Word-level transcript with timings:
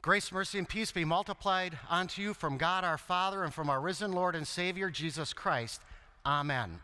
Grace, 0.00 0.30
mercy, 0.30 0.58
and 0.58 0.68
peace 0.68 0.92
be 0.92 1.04
multiplied 1.04 1.76
unto 1.90 2.22
you 2.22 2.32
from 2.32 2.56
God 2.56 2.84
our 2.84 2.98
Father 2.98 3.42
and 3.42 3.52
from 3.52 3.68
our 3.68 3.80
risen 3.80 4.12
Lord 4.12 4.36
and 4.36 4.46
Savior, 4.46 4.90
Jesus 4.90 5.32
Christ. 5.32 5.80
Amen. 6.24 6.78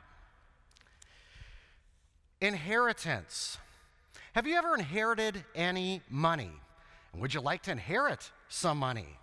Inheritance. 2.40 3.58
Have 4.34 4.48
you 4.48 4.56
ever 4.56 4.74
inherited 4.74 5.44
any 5.54 6.02
money? 6.10 6.50
And 7.12 7.22
would 7.22 7.32
you 7.32 7.40
like 7.40 7.62
to 7.62 7.70
inherit 7.70 8.32
some 8.48 8.78
money? 8.78 9.16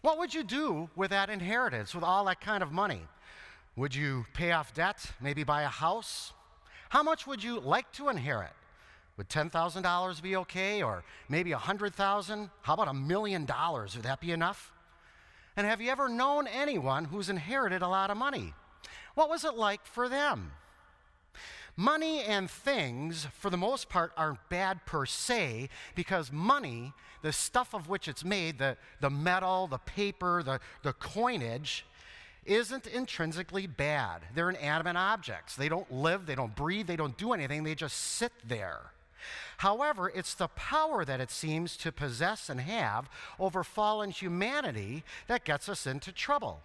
What 0.00 0.18
would 0.18 0.32
you 0.32 0.42
do 0.42 0.88
with 0.96 1.10
that 1.10 1.28
inheritance, 1.28 1.94
with 1.94 2.04
all 2.04 2.24
that 2.24 2.40
kind 2.40 2.62
of 2.62 2.72
money? 2.72 3.02
Would 3.76 3.94
you 3.94 4.24
pay 4.32 4.52
off 4.52 4.72
debt, 4.72 5.12
maybe 5.20 5.44
buy 5.44 5.62
a 5.62 5.68
house? 5.68 6.32
How 6.88 7.02
much 7.02 7.26
would 7.26 7.44
you 7.44 7.60
like 7.60 7.92
to 7.92 8.08
inherit? 8.08 8.52
Would 9.20 9.28
$10,000 9.28 10.22
be 10.22 10.36
okay? 10.36 10.82
Or 10.82 11.04
maybe 11.28 11.52
100,000? 11.52 12.48
How 12.62 12.72
about 12.72 12.88
a 12.88 12.94
million 12.94 13.44
dollars? 13.44 13.94
Would 13.94 14.06
that 14.06 14.18
be 14.18 14.32
enough? 14.32 14.72
And 15.58 15.66
have 15.66 15.82
you 15.82 15.90
ever 15.90 16.08
known 16.08 16.46
anyone 16.46 17.04
who's 17.04 17.28
inherited 17.28 17.82
a 17.82 17.88
lot 17.88 18.10
of 18.10 18.16
money? 18.16 18.54
What 19.14 19.28
was 19.28 19.44
it 19.44 19.56
like 19.56 19.84
for 19.84 20.08
them? 20.08 20.52
Money 21.76 22.22
and 22.22 22.50
things, 22.50 23.26
for 23.38 23.50
the 23.50 23.58
most 23.58 23.90
part, 23.90 24.10
aren't 24.16 24.48
bad 24.48 24.86
per 24.86 25.04
se 25.04 25.68
because 25.94 26.32
money, 26.32 26.94
the 27.20 27.30
stuff 27.30 27.74
of 27.74 27.90
which 27.90 28.08
it's 28.08 28.24
made, 28.24 28.58
the, 28.58 28.78
the 29.02 29.10
metal, 29.10 29.66
the 29.66 29.76
paper, 29.76 30.42
the, 30.42 30.60
the 30.82 30.94
coinage, 30.94 31.84
isn't 32.46 32.86
intrinsically 32.86 33.66
bad. 33.66 34.22
They're 34.34 34.48
inanimate 34.48 34.96
objects. 34.96 35.56
They 35.56 35.68
don't 35.68 35.92
live, 35.92 36.24
they 36.24 36.34
don't 36.34 36.56
breathe, 36.56 36.86
they 36.86 36.96
don't 36.96 37.18
do 37.18 37.34
anything, 37.34 37.64
they 37.64 37.74
just 37.74 37.98
sit 37.98 38.32
there. 38.48 38.92
However, 39.58 40.10
it's 40.14 40.34
the 40.34 40.48
power 40.48 41.04
that 41.04 41.20
it 41.20 41.30
seems 41.30 41.76
to 41.78 41.92
possess 41.92 42.48
and 42.48 42.60
have 42.60 43.08
over 43.38 43.62
fallen 43.64 44.10
humanity 44.10 45.04
that 45.26 45.44
gets 45.44 45.68
us 45.68 45.86
into 45.86 46.12
trouble. 46.12 46.62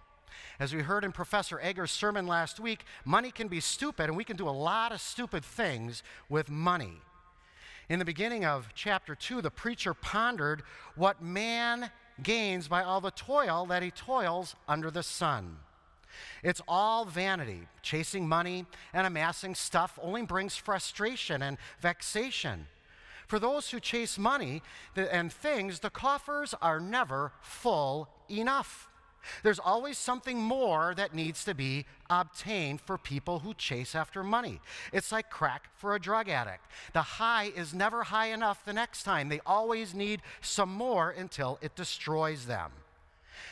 As 0.58 0.74
we 0.74 0.82
heard 0.82 1.04
in 1.04 1.12
Professor 1.12 1.60
Egger's 1.60 1.90
sermon 1.90 2.26
last 2.26 2.60
week, 2.60 2.84
money 3.04 3.30
can 3.30 3.48
be 3.48 3.60
stupid, 3.60 4.04
and 4.08 4.16
we 4.16 4.24
can 4.24 4.36
do 4.36 4.48
a 4.48 4.50
lot 4.50 4.92
of 4.92 5.00
stupid 5.00 5.44
things 5.44 6.02
with 6.28 6.50
money. 6.50 7.00
In 7.88 7.98
the 7.98 8.04
beginning 8.04 8.44
of 8.44 8.68
chapter 8.74 9.14
2, 9.14 9.40
the 9.40 9.50
preacher 9.50 9.94
pondered 9.94 10.62
what 10.94 11.22
man 11.22 11.90
gains 12.22 12.68
by 12.68 12.82
all 12.82 13.00
the 13.00 13.10
toil 13.10 13.66
that 13.66 13.82
he 13.82 13.90
toils 13.90 14.56
under 14.66 14.90
the 14.90 15.02
sun. 15.02 15.58
It's 16.42 16.62
all 16.66 17.04
vanity. 17.04 17.68
Chasing 17.82 18.28
money 18.28 18.66
and 18.92 19.06
amassing 19.06 19.54
stuff 19.54 19.98
only 20.02 20.22
brings 20.22 20.56
frustration 20.56 21.42
and 21.42 21.58
vexation. 21.80 22.66
For 23.26 23.38
those 23.38 23.70
who 23.70 23.80
chase 23.80 24.18
money 24.18 24.62
and 24.94 25.32
things, 25.32 25.80
the 25.80 25.90
coffers 25.90 26.54
are 26.62 26.78
never 26.78 27.32
full 27.40 28.08
enough. 28.30 28.88
There's 29.42 29.58
always 29.58 29.98
something 29.98 30.38
more 30.38 30.94
that 30.96 31.14
needs 31.14 31.44
to 31.44 31.54
be 31.54 31.86
obtained 32.08 32.80
for 32.80 32.96
people 32.96 33.40
who 33.40 33.54
chase 33.54 33.94
after 33.94 34.22
money. 34.22 34.60
It's 34.92 35.10
like 35.10 35.30
crack 35.30 35.68
for 35.76 35.94
a 35.94 36.00
drug 36.00 36.28
addict. 36.28 36.64
The 36.92 37.02
high 37.02 37.50
is 37.56 37.74
never 37.74 38.04
high 38.04 38.26
enough 38.26 38.64
the 38.64 38.72
next 38.72 39.02
time. 39.02 39.28
They 39.28 39.40
always 39.44 39.94
need 39.94 40.22
some 40.40 40.72
more 40.72 41.10
until 41.10 41.58
it 41.60 41.74
destroys 41.74 42.46
them. 42.46 42.70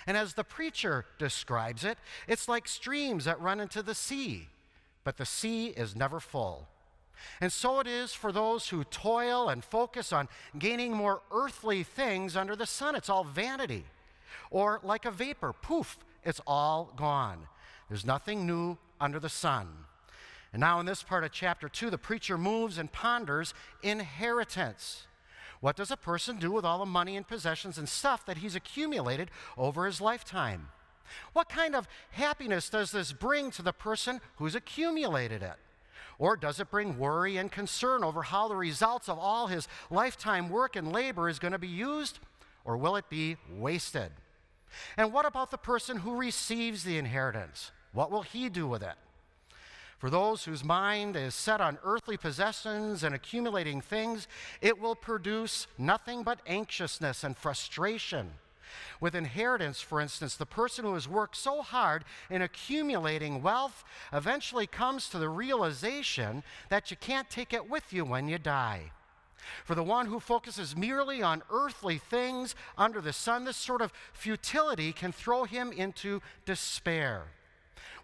And 0.06 0.16
as 0.16 0.34
the 0.34 0.44
preacher 0.44 1.04
describes 1.18 1.84
it, 1.84 1.98
it's 2.28 2.48
like 2.48 2.68
streams 2.68 3.24
that 3.24 3.40
run 3.40 3.60
into 3.60 3.82
the 3.82 3.94
sea, 3.94 4.48
but 5.02 5.16
the 5.16 5.27
sea 5.27 5.68
is 5.68 5.96
never 5.96 6.20
full. 6.20 6.68
And 7.40 7.52
so 7.52 7.80
it 7.80 7.86
is 7.86 8.12
for 8.12 8.32
those 8.32 8.68
who 8.68 8.84
toil 8.84 9.48
and 9.48 9.64
focus 9.64 10.12
on 10.12 10.28
gaining 10.58 10.92
more 10.92 11.22
earthly 11.32 11.82
things 11.82 12.36
under 12.36 12.56
the 12.56 12.66
sun. 12.66 12.94
It's 12.96 13.08
all 13.08 13.24
vanity. 13.24 13.84
Or 14.50 14.80
like 14.82 15.05
a 15.05 15.10
vapor, 15.10 15.52
poof, 15.52 15.98
it's 16.24 16.40
all 16.46 16.92
gone. 16.96 17.48
There's 17.88 18.05
nothing 18.05 18.46
new 18.46 18.78
under 19.00 19.18
the 19.18 19.28
sun. 19.28 19.68
And 20.52 20.61
now, 20.61 20.78
in 20.78 20.86
this 20.86 21.02
part 21.02 21.24
of 21.24 21.33
chapter 21.33 21.68
2, 21.68 21.90
the 21.90 21.98
preacher 21.98 22.39
moves 22.39 22.78
and 22.78 22.90
ponders 22.90 23.55
inheritance. 23.83 25.06
What 25.64 25.77
does 25.77 25.91
a 25.91 25.97
person 25.97 26.36
do 26.36 26.52
with 26.52 26.67
all 26.67 26.80
the 26.80 26.85
money 26.85 27.17
and 27.17 27.27
possessions 27.27 27.79
and 27.79 27.89
stuff 27.89 28.27
that 28.27 28.36
he's 28.36 28.55
accumulated 28.55 29.30
over 29.57 29.86
his 29.86 29.98
lifetime? 29.98 30.69
What 31.33 31.48
kind 31.48 31.75
of 31.75 31.89
happiness 32.11 32.69
does 32.69 32.91
this 32.91 33.14
bring 33.14 33.51
to 33.52 33.63
the 33.63 33.73
person 33.73 34.20
who's 34.36 34.55
accumulated 34.55 35.42
it? 35.42 35.55
Or 36.19 36.36
does 36.36 36.61
it 36.61 36.70
bring 36.70 36.98
worry 36.98 37.39
and 37.39 37.51
concern 37.51 38.05
over 38.05 38.25
how 38.25 38.47
the 38.47 38.57
results 38.57 39.08
of 39.08 39.19
all 39.19 39.47
his 39.47 39.67
lifetime 39.89 40.51
work 40.51 40.77
and 40.77 40.92
labor 40.92 41.30
is 41.30 41.39
going 41.39 41.52
to 41.52 41.58
be 41.58 41.67
used? 41.67 42.19
Or 42.67 42.77
will 42.77 42.96
it 42.96 43.08
be 43.08 43.39
wasted? 43.51 44.11
And 44.98 45.14
what 45.14 45.25
about 45.25 45.51
the 45.51 45.57
person 45.57 45.96
who 45.96 46.17
receives 46.17 46.85
the 46.85 46.98
inheritance? 46.98 47.73
What 47.95 48.11
will 48.11 48.20
he 48.20 48.51
do 48.51 48.67
with 48.67 48.83
it? 48.83 48.96
For 49.98 50.10
those 50.10 50.44
whose 50.44 50.64
mind 50.64 51.16
is 51.16 51.34
set 51.34 51.60
on 51.60 51.78
earthly 51.84 52.16
possessions 52.16 53.02
and 53.02 53.14
accumulating 53.14 53.80
things, 53.80 54.28
it 54.60 54.78
will 54.78 54.94
produce 54.94 55.66
nothing 55.78 56.22
but 56.22 56.40
anxiousness 56.46 57.24
and 57.24 57.36
frustration. 57.36 58.33
With 59.00 59.14
inheritance, 59.14 59.80
for 59.80 60.00
instance, 60.00 60.36
the 60.36 60.46
person 60.46 60.84
who 60.84 60.94
has 60.94 61.08
worked 61.08 61.36
so 61.36 61.62
hard 61.62 62.04
in 62.28 62.42
accumulating 62.42 63.42
wealth 63.42 63.84
eventually 64.12 64.66
comes 64.66 65.08
to 65.08 65.18
the 65.18 65.28
realization 65.28 66.42
that 66.70 66.90
you 66.90 66.96
can't 66.96 67.30
take 67.30 67.52
it 67.52 67.68
with 67.70 67.92
you 67.92 68.04
when 68.04 68.28
you 68.28 68.38
die. 68.38 68.90
For 69.64 69.74
the 69.74 69.83
one 69.83 70.06
who 70.06 70.20
focuses 70.20 70.77
merely 70.77 71.22
on 71.22 71.42
earthly 71.50 71.98
things 71.98 72.54
under 72.78 73.00
the 73.00 73.12
sun, 73.12 73.44
this 73.44 73.56
sort 73.56 73.83
of 73.83 73.92
futility 74.12 74.92
can 74.92 75.12
throw 75.12 75.44
him 75.44 75.70
into 75.70 76.22
despair. 76.46 77.24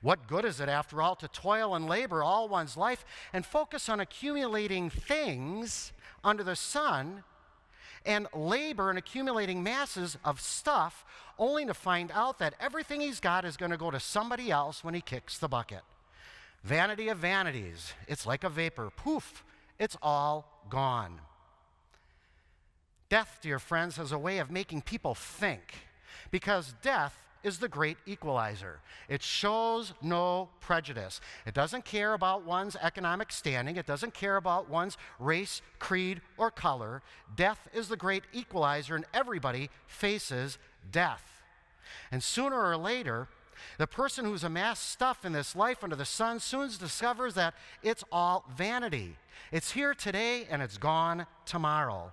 What 0.02 0.26
good 0.26 0.44
is 0.44 0.60
it, 0.60 0.68
after 0.68 1.02
all, 1.02 1.14
to 1.16 1.28
toil 1.28 1.74
and 1.74 1.86
labor 1.86 2.22
all 2.22 2.48
one's 2.48 2.76
life 2.76 3.04
and 3.32 3.44
focus 3.44 3.88
on 3.88 4.00
accumulating 4.00 4.88
things 4.88 5.92
under 6.24 6.42
the 6.42 6.56
sun 6.56 7.22
and 8.06 8.26
labor 8.34 8.88
and 8.88 8.98
accumulating 8.98 9.62
masses 9.62 10.16
of 10.24 10.40
stuff 10.40 11.04
only 11.38 11.66
to 11.66 11.74
find 11.74 12.10
out 12.14 12.38
that 12.38 12.54
everything 12.58 13.00
he's 13.00 13.20
got 13.20 13.44
is 13.44 13.58
going 13.58 13.70
to 13.70 13.76
go 13.76 13.90
to 13.90 14.00
somebody 14.00 14.50
else 14.50 14.82
when 14.82 14.94
he 14.94 15.02
kicks 15.02 15.36
the 15.36 15.48
bucket? 15.48 15.82
Vanity 16.64 17.08
of 17.08 17.18
vanities. 17.18 17.92
It's 18.08 18.26
like 18.26 18.42
a 18.42 18.48
vapor. 18.48 18.90
Poof, 18.96 19.44
it's 19.78 19.96
all 20.02 20.64
gone. 20.70 21.20
Death, 23.10 23.38
dear 23.42 23.58
friends, 23.58 23.96
has 23.96 24.12
a 24.12 24.18
way 24.18 24.38
of 24.38 24.50
making 24.50 24.82
people 24.82 25.14
think 25.14 25.74
because 26.30 26.74
death 26.80 27.29
is 27.42 27.58
the 27.58 27.68
great 27.68 27.96
equalizer. 28.06 28.80
It 29.08 29.22
shows 29.22 29.92
no 30.02 30.48
prejudice. 30.60 31.20
It 31.46 31.54
doesn't 31.54 31.84
care 31.84 32.14
about 32.14 32.44
one's 32.44 32.76
economic 32.76 33.32
standing, 33.32 33.76
it 33.76 33.86
doesn't 33.86 34.14
care 34.14 34.36
about 34.36 34.68
one's 34.68 34.96
race, 35.18 35.62
creed, 35.78 36.20
or 36.36 36.50
color. 36.50 37.02
Death 37.34 37.68
is 37.72 37.88
the 37.88 37.96
great 37.96 38.24
equalizer, 38.32 38.94
and 38.96 39.04
everybody 39.14 39.70
faces 39.86 40.58
death. 40.90 41.42
And 42.12 42.22
sooner 42.22 42.60
or 42.62 42.76
later, 42.76 43.28
the 43.78 43.86
person 43.86 44.24
who's 44.24 44.44
amassed 44.44 44.88
stuff 44.88 45.24
in 45.24 45.32
this 45.32 45.54
life 45.54 45.82
under 45.82 45.96
the 45.96 46.04
sun 46.04 46.40
soon 46.40 46.68
discovers 46.78 47.34
that 47.34 47.54
it's 47.82 48.04
all 48.10 48.44
vanity. 48.56 49.16
It's 49.52 49.72
here 49.72 49.94
today 49.94 50.46
and 50.50 50.62
it's 50.62 50.78
gone 50.78 51.26
tomorrow. 51.44 52.12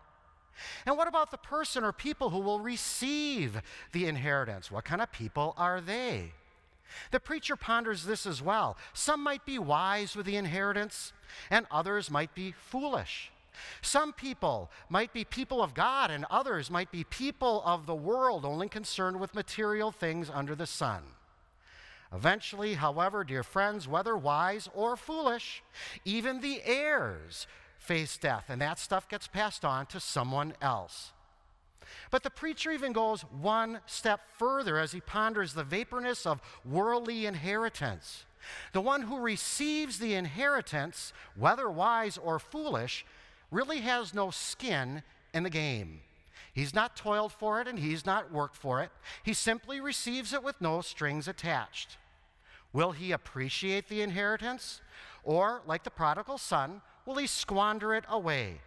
And 0.86 0.98
what 0.98 1.08
about 1.08 1.32
the 1.32 1.38
person 1.38 1.84
or 1.84 1.92
people 1.92 2.30
who 2.30 2.40
will 2.40 2.60
receive 2.60 3.62
the 3.92 4.06
inheritance? 4.06 4.72
What 4.72 4.86
kind 4.86 5.02
of 5.02 5.12
people 5.12 5.54
are 5.58 5.82
they? 5.82 6.34
The 7.12 7.20
preacher 7.20 7.56
ponders 7.56 8.06
this 8.06 8.26
as 8.26 8.42
well. 8.42 8.78
Some 8.94 9.22
might 9.22 9.46
be 9.46 9.60
wise 9.60 10.16
with 10.16 10.26
the 10.26 10.38
inheritance, 10.38 11.14
and 11.50 11.66
others 11.70 12.10
might 12.10 12.34
be 12.34 12.52
foolish. 12.52 13.32
Some 13.82 14.14
people 14.14 14.72
might 14.90 15.14
be 15.14 15.26
people 15.26 15.62
of 15.62 15.74
God, 15.74 16.12
and 16.12 16.26
others 16.30 16.70
might 16.70 16.92
be 16.92 17.04
people 17.04 17.62
of 17.66 17.86
the 17.86 17.96
world, 17.96 18.46
only 18.46 18.70
concerned 18.70 19.20
with 19.20 19.36
material 19.36 19.92
things 19.92 20.30
under 20.32 20.56
the 20.56 20.68
sun. 20.68 21.04
Eventually, 22.14 22.76
however, 22.76 23.24
dear 23.24 23.44
friends, 23.44 23.88
whether 23.88 24.16
wise 24.16 24.70
or 24.74 24.96
foolish, 24.96 25.64
even 26.06 26.40
the 26.40 26.62
heirs 26.64 27.48
face 27.88 28.18
death, 28.18 28.46
and 28.50 28.62
that 28.62 28.80
stuff 28.80 29.08
gets 29.08 29.28
passed 29.28 29.64
on 29.64 29.86
to 29.88 30.00
someone 30.00 30.54
else. 30.62 31.12
But 32.12 32.24
the 32.24 32.30
preacher 32.30 32.72
even 32.72 32.92
goes 32.92 33.22
one 33.22 33.80
step 33.86 34.20
further 34.38 34.78
as 34.78 34.92
he 34.92 35.00
ponders 35.00 35.54
the 35.54 35.64
vaporness 35.64 36.26
of 36.26 36.42
worldly 36.66 37.26
inheritance. 37.26 38.26
The 38.74 38.82
one 38.82 39.04
who 39.04 39.20
receives 39.20 40.00
the 40.00 40.14
inheritance, 40.14 41.14
whether 41.36 41.70
wise 41.70 42.18
or 42.18 42.40
foolish, 42.40 43.06
really 43.52 43.80
has 43.80 44.14
no 44.14 44.32
skin 44.32 45.04
in 45.34 45.44
the 45.44 45.50
game. 45.50 46.02
He's 46.54 46.74
not 46.74 46.96
toiled 46.96 47.32
for 47.32 47.62
it 47.62 47.68
and 47.68 47.78
he's 47.78 48.06
not 48.06 48.32
worked 48.32 48.56
for 48.56 48.82
it. 48.82 48.90
He 49.24 49.34
simply 49.34 49.80
receives 49.80 50.34
it 50.34 50.44
with 50.44 50.60
no 50.60 50.82
strings 50.82 51.28
attached. 51.28 51.98
Will 52.74 52.92
he 52.92 53.12
appreciate 53.12 53.88
the 53.88 54.02
inheritance? 54.02 54.82
Or, 55.28 55.62
like 55.68 55.84
the 55.84 55.92
prodigal 55.92 56.38
son, 56.38 56.82
will 57.06 57.18
he 57.18 57.28
squander 57.28 57.94
it 57.94 58.06
away? 58.10 58.62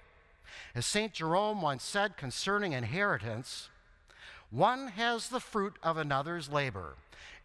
As 0.75 0.85
St. 0.85 1.11
Jerome 1.11 1.62
once 1.62 1.83
said 1.83 2.19
concerning 2.19 2.75
inheritance, 2.75 3.71
One 4.51 4.89
has 4.89 5.31
the 5.31 5.41
fruit 5.41 5.79
of 5.83 5.97
another's 5.97 6.51
labor, 6.51 6.97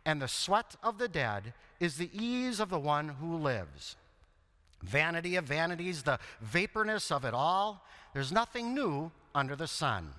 and 0.06 0.22
the 0.22 0.28
sweat 0.28 0.76
of 0.84 0.98
the 0.98 1.08
dead 1.08 1.54
is 1.80 1.96
the 1.96 2.10
ease 2.12 2.60
of 2.60 2.70
the 2.70 2.80
one 2.80 3.08
who 3.08 3.38
lives. 3.38 3.96
Vanity 4.84 5.38
of 5.38 5.46
vanities, 5.46 6.04
the 6.04 6.20
vaporness 6.46 7.10
of 7.10 7.24
it 7.24 7.34
all, 7.34 7.86
there's 8.14 8.34
nothing 8.34 8.76
new 8.76 9.12
under 9.34 9.56
the 9.56 9.68
sun. 9.68 10.10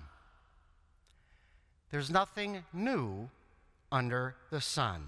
There's 1.91 2.09
nothing 2.09 2.63
new 2.73 3.29
under 3.91 4.35
the 4.49 4.59
sun. 4.59 5.03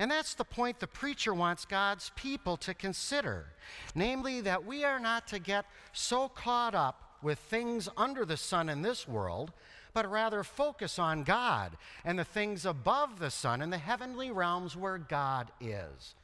And 0.00 0.10
that's 0.10 0.32
the 0.32 0.44
point 0.44 0.80
the 0.80 0.86
preacher 0.86 1.34
wants 1.34 1.66
God's 1.66 2.10
people 2.16 2.56
to 2.56 2.72
consider 2.72 3.52
namely, 3.94 4.40
that 4.40 4.64
we 4.64 4.82
are 4.82 4.98
not 4.98 5.26
to 5.28 5.38
get 5.38 5.66
so 5.92 6.26
caught 6.26 6.74
up 6.74 7.18
with 7.22 7.38
things 7.38 7.86
under 7.98 8.24
the 8.24 8.38
sun 8.38 8.70
in 8.70 8.80
this 8.80 9.06
world, 9.06 9.52
but 9.92 10.10
rather 10.10 10.42
focus 10.42 10.98
on 10.98 11.22
God 11.22 11.76
and 12.02 12.18
the 12.18 12.24
things 12.24 12.64
above 12.64 13.18
the 13.18 13.30
sun 13.30 13.60
in 13.60 13.68
the 13.68 13.76
heavenly 13.76 14.30
realms 14.30 14.74
where 14.74 14.96
God 14.96 15.50
is. 15.60 16.14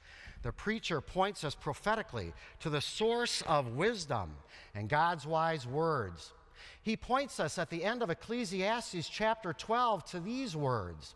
The 0.42 0.52
preacher 0.52 1.02
points 1.02 1.44
us 1.44 1.54
prophetically 1.54 2.32
to 2.60 2.70
the 2.70 2.80
source 2.80 3.42
of 3.42 3.76
wisdom 3.76 4.36
and 4.74 4.88
God's 4.88 5.26
wise 5.26 5.66
words. 5.66 6.32
He 6.82 6.96
points 6.96 7.38
us 7.40 7.58
at 7.58 7.68
the 7.68 7.84
end 7.84 8.02
of 8.02 8.08
Ecclesiastes 8.08 9.08
chapter 9.10 9.52
12 9.52 10.04
to 10.06 10.20
these 10.20 10.56
words 10.56 11.14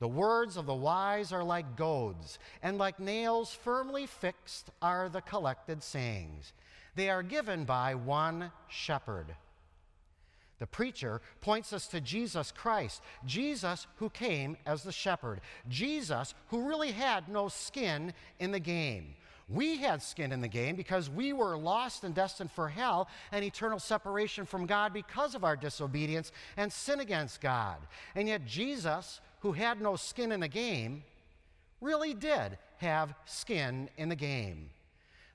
The 0.00 0.08
words 0.08 0.56
of 0.56 0.66
the 0.66 0.74
wise 0.74 1.30
are 1.30 1.44
like 1.44 1.76
goads, 1.76 2.38
and 2.62 2.78
like 2.78 2.98
nails 2.98 3.52
firmly 3.52 4.06
fixed 4.06 4.70
are 4.80 5.08
the 5.08 5.20
collected 5.20 5.82
sayings. 5.82 6.54
They 6.96 7.10
are 7.10 7.22
given 7.22 7.64
by 7.64 7.94
one 7.94 8.50
shepherd. 8.66 9.36
The 10.58 10.66
preacher 10.66 11.20
points 11.40 11.72
us 11.72 11.86
to 11.88 12.00
Jesus 12.00 12.52
Christ, 12.52 13.02
Jesus 13.24 13.86
who 13.96 14.10
came 14.10 14.56
as 14.66 14.82
the 14.82 14.92
shepherd, 14.92 15.40
Jesus 15.68 16.34
who 16.48 16.68
really 16.68 16.92
had 16.92 17.28
no 17.28 17.48
skin 17.48 18.12
in 18.38 18.52
the 18.52 18.60
game. 18.60 19.14
We 19.48 19.78
had 19.78 20.00
skin 20.00 20.32
in 20.32 20.40
the 20.40 20.48
game 20.48 20.76
because 20.76 21.10
we 21.10 21.32
were 21.32 21.56
lost 21.58 22.04
and 22.04 22.14
destined 22.14 22.52
for 22.52 22.68
hell 22.68 23.08
and 23.32 23.44
eternal 23.44 23.80
separation 23.80 24.46
from 24.46 24.64
God 24.64 24.92
because 24.92 25.34
of 25.34 25.44
our 25.44 25.56
disobedience 25.56 26.30
and 26.56 26.72
sin 26.72 27.00
against 27.00 27.40
God. 27.40 27.78
And 28.14 28.28
yet, 28.28 28.46
Jesus, 28.46 29.20
who 29.40 29.52
had 29.52 29.80
no 29.80 29.96
skin 29.96 30.32
in 30.32 30.40
the 30.40 30.48
game, 30.48 31.02
really 31.80 32.14
did 32.14 32.58
have 32.78 33.14
skin 33.24 33.88
in 33.96 34.08
the 34.08 34.16
game. 34.16 34.70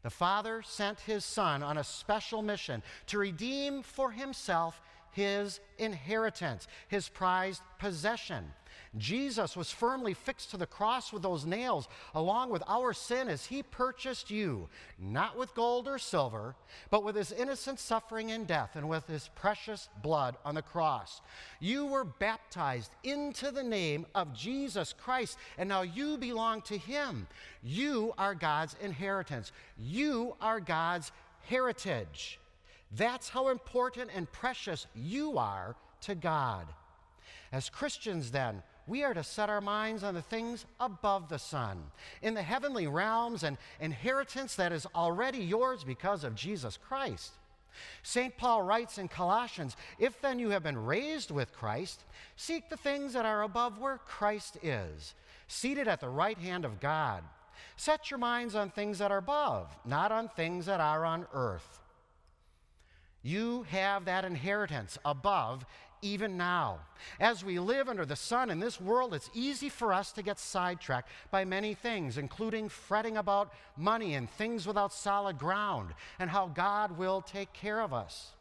The 0.03 0.09
Father 0.09 0.61
sent 0.63 0.99
his 0.99 1.25
Son 1.25 1.63
on 1.63 1.77
a 1.77 1.83
special 1.83 2.41
mission 2.41 2.83
to 3.07 3.17
redeem 3.17 3.81
for 3.81 4.11
himself 4.11 4.79
his 5.11 5.59
inheritance, 5.77 6.67
his 6.87 7.09
prized 7.09 7.61
possession. 7.79 8.53
Jesus 8.97 9.57
was 9.57 9.71
firmly 9.71 10.13
fixed 10.13 10.51
to 10.51 10.57
the 10.57 10.65
cross 10.65 11.11
with 11.11 11.21
those 11.21 11.45
nails, 11.45 11.87
along 12.13 12.49
with 12.49 12.63
our 12.67 12.93
sin, 12.93 13.27
as 13.27 13.45
he 13.45 13.61
purchased 13.61 14.31
you, 14.31 14.69
not 14.97 15.37
with 15.37 15.53
gold 15.55 15.87
or 15.87 15.99
silver, 15.99 16.55
but 16.89 17.03
with 17.03 17.15
his 17.15 17.31
innocent 17.31 17.79
suffering 17.79 18.31
and 18.31 18.47
death, 18.47 18.75
and 18.75 18.87
with 18.87 19.05
his 19.07 19.29
precious 19.35 19.89
blood 20.01 20.37
on 20.45 20.55
the 20.55 20.61
cross. 20.61 21.21
You 21.59 21.85
were 21.85 22.05
baptized 22.05 22.91
into 23.03 23.51
the 23.51 23.63
name 23.63 24.05
of 24.15 24.33
Jesus 24.33 24.93
Christ, 24.93 25.37
and 25.57 25.67
now 25.67 25.81
you 25.81 26.17
belong 26.17 26.61
to 26.63 26.77
him. 26.77 27.27
You 27.63 28.13
are 28.17 28.35
God's 28.35 28.75
inheritance, 28.81 29.51
you 29.77 30.35
are 30.39 30.59
God's 30.59 31.11
heritage. 31.41 32.39
That's 32.91 33.29
how 33.29 33.49
important 33.49 34.11
and 34.15 34.31
precious 34.31 34.87
you 34.95 35.37
are 35.37 35.75
to 36.01 36.15
God. 36.15 36.67
As 37.55 37.69
Christians, 37.69 38.31
then, 38.31 38.63
we 38.85 39.05
are 39.05 39.13
to 39.13 39.23
set 39.23 39.49
our 39.49 39.61
minds 39.61 40.03
on 40.03 40.13
the 40.13 40.21
things 40.21 40.65
above 40.77 41.29
the 41.29 41.39
sun, 41.39 41.85
in 42.21 42.33
the 42.33 42.41
heavenly 42.41 42.85
realms 42.85 43.43
and 43.43 43.57
inheritance 43.79 44.55
that 44.55 44.73
is 44.73 44.85
already 44.93 45.37
yours 45.37 45.85
because 45.85 46.25
of 46.25 46.35
Jesus 46.35 46.75
Christ. 46.75 47.31
St. 48.03 48.35
Paul 48.35 48.63
writes 48.63 48.97
in 48.97 49.07
Colossians 49.07 49.77
If 49.97 50.19
then 50.19 50.37
you 50.37 50.49
have 50.49 50.63
been 50.63 50.85
raised 50.85 51.31
with 51.31 51.53
Christ, 51.53 52.03
seek 52.35 52.67
the 52.67 52.75
things 52.75 53.13
that 53.13 53.25
are 53.25 53.43
above 53.43 53.79
where 53.79 53.99
Christ 53.99 54.57
is, 54.61 55.13
seated 55.47 55.87
at 55.87 56.01
the 56.01 56.09
right 56.09 56.37
hand 56.37 56.65
of 56.65 56.81
God. 56.81 57.23
Set 57.77 58.11
your 58.11 58.17
minds 58.17 58.53
on 58.53 58.69
things 58.69 58.97
that 58.97 59.13
are 59.13 59.17
above, 59.19 59.73
not 59.85 60.11
on 60.11 60.27
things 60.27 60.65
that 60.65 60.81
are 60.81 61.05
on 61.05 61.25
earth. 61.33 61.79
You 63.25 63.63
have 63.71 64.05
that 64.05 64.23
inheritance 64.23 64.99
above 65.03 65.65
even 66.05 66.37
now. 66.37 66.79
As 67.19 67.43
we 67.43 67.59
live 67.59 67.89
under 67.89 68.05
the 68.05 68.15
sun 68.15 68.49
in 68.49 68.59
this 68.59 68.79
world, 68.79 69.13
it's 69.13 69.29
easy 69.33 69.69
for 69.69 69.91
us 69.91 70.11
to 70.13 70.21
get 70.21 70.39
sidetracked 70.39 71.09
by 71.31 71.43
many 71.43 71.73
things, 71.73 72.17
including 72.17 72.69
fretting 72.69 73.17
about 73.17 73.53
money 73.75 74.13
and 74.13 74.29
things 74.29 74.67
without 74.67 74.93
solid 74.93 75.39
ground 75.39 75.93
and 76.19 76.29
how 76.29 76.47
God 76.47 76.97
will 76.97 77.21
take 77.21 77.51
care 77.53 77.81
of 77.81 77.93
us. 77.93 78.31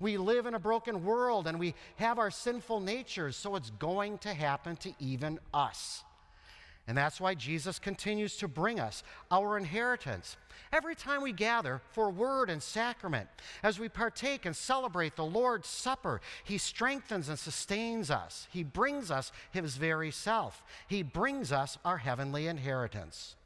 We 0.00 0.18
live 0.18 0.46
in 0.46 0.54
a 0.54 0.58
broken 0.58 1.04
world 1.04 1.46
and 1.46 1.58
we 1.58 1.74
have 1.96 2.18
our 2.18 2.30
sinful 2.30 2.80
natures, 2.80 3.36
so 3.36 3.56
it's 3.56 3.70
going 3.70 4.18
to 4.18 4.34
happen 4.34 4.76
to 4.76 4.92
even 4.98 5.38
us. 5.54 6.04
And 6.88 6.96
that's 6.96 7.20
why 7.20 7.34
Jesus 7.34 7.78
continues 7.78 8.38
to 8.38 8.48
bring 8.48 8.80
us 8.80 9.02
our 9.30 9.58
inheritance. 9.58 10.38
Every 10.72 10.94
time 10.94 11.22
we 11.22 11.32
gather 11.32 11.82
for 11.92 12.08
word 12.08 12.48
and 12.48 12.62
sacrament, 12.62 13.28
as 13.62 13.78
we 13.78 13.90
partake 13.90 14.46
and 14.46 14.56
celebrate 14.56 15.14
the 15.14 15.24
Lord's 15.24 15.68
Supper, 15.68 16.22
He 16.44 16.56
strengthens 16.56 17.28
and 17.28 17.38
sustains 17.38 18.10
us. 18.10 18.48
He 18.50 18.62
brings 18.62 19.10
us 19.10 19.32
His 19.50 19.76
very 19.76 20.10
self. 20.10 20.62
He 20.88 21.02
brings 21.02 21.52
us 21.52 21.76
our 21.84 21.98
heavenly 21.98 22.46
inheritance. 22.46 23.36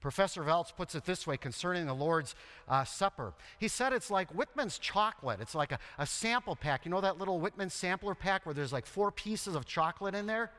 Professor 0.00 0.44
Velts 0.44 0.74
puts 0.74 0.94
it 0.94 1.04
this 1.04 1.26
way 1.26 1.36
concerning 1.36 1.86
the 1.86 1.94
Lord's 1.94 2.36
uh, 2.68 2.84
Supper. 2.84 3.32
He 3.58 3.66
said 3.66 3.92
it's 3.92 4.08
like 4.08 4.30
Whitman's 4.30 4.78
chocolate. 4.78 5.40
It's 5.40 5.56
like 5.56 5.72
a, 5.72 5.80
a 5.98 6.06
sample 6.06 6.54
pack. 6.54 6.84
You 6.84 6.92
know 6.92 7.00
that 7.00 7.18
little 7.18 7.40
Whitman 7.40 7.70
sampler 7.70 8.14
pack 8.14 8.46
where 8.46 8.54
there's 8.54 8.72
like 8.72 8.86
four 8.86 9.10
pieces 9.10 9.56
of 9.56 9.66
chocolate 9.66 10.14
in 10.14 10.26
there? 10.26 10.52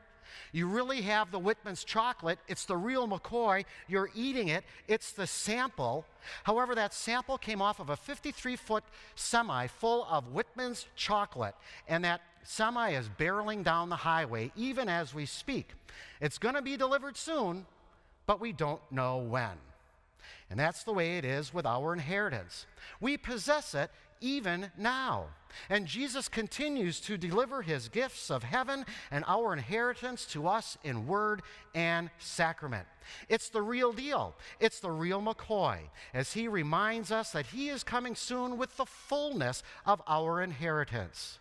You 0.52 0.66
really 0.66 1.02
have 1.02 1.30
the 1.30 1.38
Whitman's 1.38 1.84
chocolate. 1.84 2.38
It's 2.48 2.64
the 2.64 2.76
real 2.76 3.08
McCoy. 3.08 3.64
You're 3.88 4.10
eating 4.14 4.48
it. 4.48 4.64
It's 4.88 5.12
the 5.12 5.26
sample. 5.26 6.04
However, 6.44 6.74
that 6.74 6.94
sample 6.94 7.38
came 7.38 7.62
off 7.62 7.80
of 7.80 7.90
a 7.90 7.96
53 7.96 8.56
foot 8.56 8.84
semi 9.14 9.66
full 9.66 10.06
of 10.10 10.32
Whitman's 10.32 10.86
chocolate, 10.96 11.54
and 11.88 12.04
that 12.04 12.20
semi 12.42 12.90
is 12.90 13.08
barreling 13.08 13.64
down 13.64 13.88
the 13.88 13.96
highway 13.96 14.52
even 14.56 14.88
as 14.88 15.14
we 15.14 15.26
speak. 15.26 15.70
It's 16.20 16.38
going 16.38 16.54
to 16.54 16.62
be 16.62 16.76
delivered 16.76 17.16
soon, 17.16 17.66
but 18.26 18.40
we 18.40 18.52
don't 18.52 18.80
know 18.90 19.18
when. 19.18 19.58
And 20.50 20.58
that's 20.58 20.82
the 20.82 20.92
way 20.92 21.16
it 21.16 21.24
is 21.24 21.54
with 21.54 21.64
our 21.64 21.92
inheritance. 21.92 22.66
We 23.00 23.16
possess 23.16 23.74
it 23.74 23.90
even 24.20 24.70
now. 24.76 25.26
And 25.68 25.86
Jesus 25.86 26.28
continues 26.28 27.00
to 27.00 27.18
deliver 27.18 27.62
his 27.62 27.88
gifts 27.88 28.30
of 28.30 28.44
heaven 28.44 28.84
and 29.10 29.24
our 29.26 29.52
inheritance 29.52 30.24
to 30.26 30.46
us 30.46 30.78
in 30.84 31.06
word 31.06 31.42
and 31.74 32.10
sacrament. 32.18 32.86
It's 33.28 33.48
the 33.48 33.62
real 33.62 33.92
deal. 33.92 34.36
It's 34.60 34.80
the 34.80 34.90
real 34.90 35.20
McCoy, 35.20 35.78
as 36.14 36.32
he 36.32 36.46
reminds 36.48 37.10
us 37.10 37.32
that 37.32 37.46
he 37.46 37.68
is 37.68 37.82
coming 37.82 38.14
soon 38.14 38.58
with 38.58 38.76
the 38.76 38.86
fullness 38.86 39.62
of 39.86 40.00
our 40.06 40.40
inheritance. 40.40 41.38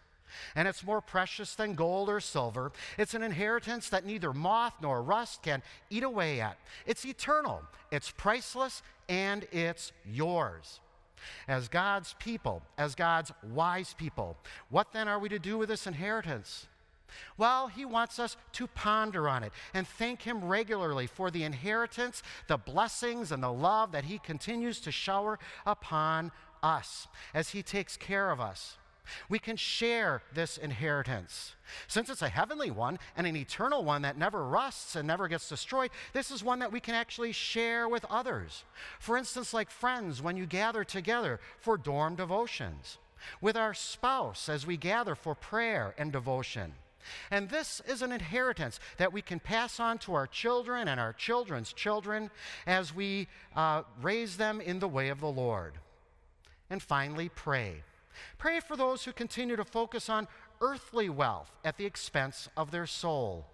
And 0.55 0.67
it's 0.67 0.83
more 0.83 1.01
precious 1.01 1.55
than 1.55 1.74
gold 1.74 2.09
or 2.09 2.19
silver. 2.19 2.71
It's 2.98 3.13
an 3.13 3.24
inheritance 3.24 3.89
that 3.89 4.05
neither 4.05 4.33
moth 4.33 4.74
nor 4.81 5.01
rust 5.01 5.41
can 5.43 5.63
eat 5.89 6.03
away 6.03 6.39
at. 6.39 6.57
It's 6.86 7.05
eternal, 7.05 7.63
it's 7.91 8.12
priceless, 8.12 8.83
and 9.07 9.48
it's 9.51 9.91
yours. 10.05 10.79
As 11.47 11.67
God's 11.67 12.15
people, 12.19 12.61
as 12.77 12.95
God's 12.95 13.31
wise 13.51 13.93
people, 13.97 14.38
what 14.69 14.93
then 14.93 15.07
are 15.07 15.19
we 15.19 15.29
to 15.29 15.39
do 15.39 15.57
with 15.57 15.69
this 15.69 15.88
inheritance? 15.88 16.67
Well, 17.38 17.67
he 17.67 17.85
wants 17.85 18.19
us 18.19 18.38
to 18.53 18.67
ponder 18.67 19.27
on 19.27 19.43
it 19.43 19.51
and 19.73 19.88
thank 19.88 20.21
him 20.21 20.45
regularly 20.45 21.07
for 21.07 21.31
the 21.31 21.43
inheritance, 21.43 22.21
the 22.47 22.57
blessings, 22.57 23.31
and 23.31 23.41
the 23.41 23.51
love 23.51 23.91
that 23.91 24.05
he 24.05 24.19
continues 24.19 24.79
to 24.81 24.91
shower 24.91 25.39
upon 25.65 26.31
us 26.61 27.07
as 27.33 27.49
he 27.49 27.63
takes 27.63 27.97
care 27.97 28.31
of 28.31 28.39
us. 28.39 28.77
We 29.30 29.39
can 29.39 29.56
share 29.56 30.22
this 30.34 30.58
inheritance. 30.58 31.56
Since 31.88 32.10
it's 32.10 32.22
a 32.22 32.30
heavenly 32.30 32.72
one 32.72 33.00
and 33.16 33.28
an 33.28 33.36
eternal 33.36 33.84
one 33.84 34.01
that 34.04 34.18
never 34.18 34.46
rusts 34.46 34.96
and 34.96 35.08
never 35.08 35.28
gets 35.28 35.50
destroyed, 35.50 35.92
this 36.13 36.32
is 36.32 36.44
one 36.44 36.60
that 36.60 36.72
we 36.72 36.80
can 36.80 36.96
actually 36.96 37.32
share 37.32 37.88
with 37.88 38.06
others. 38.10 38.63
For 39.00 39.18
instance, 39.18 39.54
like 39.54 39.70
friends 39.70 40.22
when 40.22 40.38
you 40.38 40.46
gather 40.46 40.84
together 40.84 41.39
for 41.60 41.78
dorm 41.78 42.16
devotions, 42.16 42.98
with 43.42 43.58
our 43.58 43.74
spouse 43.74 44.50
as 44.50 44.66
we 44.66 44.78
gather 44.78 45.16
for 45.16 45.36
prayer 45.36 45.94
and 45.98 46.12
devotion. 46.12 46.74
And 47.32 47.50
this 47.50 47.82
is 47.88 48.01
an 48.01 48.12
inheritance 48.12 48.80
that 48.98 49.13
we 49.13 49.22
can 49.22 49.39
pass 49.39 49.80
on 49.80 49.98
to 50.00 50.13
our 50.13 50.28
children 50.28 50.88
and 50.88 51.00
our 51.00 51.13
children's 51.13 51.74
children 51.74 52.30
as 52.68 52.94
we 52.94 53.28
uh, 53.56 53.84
raise 54.01 54.38
them 54.38 54.62
in 54.62 54.80
the 54.80 54.88
way 54.88 55.10
of 55.10 55.20
the 55.20 55.28
Lord. 55.28 55.74
And 56.70 56.82
finally, 56.82 57.30
pray. 57.30 57.84
Pray 58.38 58.60
for 58.60 58.75
those 58.75 59.04
who 59.04 59.12
continue 59.12 59.56
to 59.56 59.66
focus 59.66 60.10
on 60.10 60.28
earthly 60.62 61.10
wealth 61.10 61.51
at 61.63 61.78
the 61.78 61.86
expense 61.86 62.50
of 62.58 62.72
their 62.72 62.88
soul. 62.88 63.46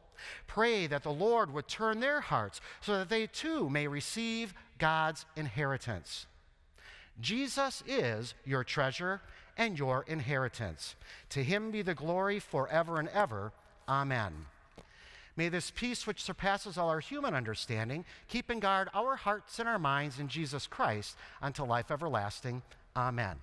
Pray 0.48 0.88
that 0.88 1.04
the 1.04 1.12
Lord 1.12 1.54
would 1.54 1.68
turn 1.68 2.00
their 2.00 2.22
hearts 2.22 2.62
so 2.82 2.98
that 2.98 3.10
they 3.10 3.28
too 3.28 3.70
may 3.70 3.88
receive 3.88 4.54
God's 4.78 5.26
inheritance. 5.36 6.26
Jesus 7.20 7.84
is 7.88 8.34
your 8.46 8.64
treasure 8.64 9.22
and 9.58 9.78
your 9.78 10.04
inheritance. 10.08 10.96
To 11.30 11.44
him 11.44 11.72
be 11.72 11.82
the 11.82 11.94
glory 11.94 12.40
forever 12.40 13.00
and 13.00 13.10
ever. 13.10 13.54
Amen. 13.88 14.34
May 15.38 15.50
this 15.50 15.72
peace, 15.72 16.08
which 16.08 16.24
surpasses 16.24 16.78
all 16.78 16.90
our 16.90 17.02
human 17.02 17.34
understanding, 17.34 18.06
keep 18.28 18.50
and 18.50 18.62
guard 18.62 18.90
our 18.94 19.18
hearts 19.18 19.60
and 19.60 19.68
our 19.68 19.80
minds 19.80 20.20
in 20.20 20.30
Jesus 20.30 20.66
Christ 20.66 21.18
until 21.42 21.66
life 21.66 21.92
everlasting. 21.92 22.62
Amen. 22.96 23.36